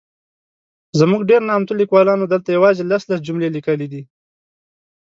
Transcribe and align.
زموږ 0.99 1.21
ډېر 1.29 1.41
نامتو 1.49 1.73
لیکوالانو 1.81 2.25
دلته 2.33 2.49
یوازي 2.57 2.83
لس 2.91 3.03
،لس 3.09 3.19
جملې 3.27 3.49
لیکلي 3.55 3.87
دي. 3.93 4.01